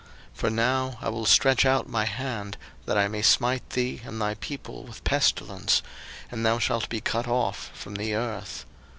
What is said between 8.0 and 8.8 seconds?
earth.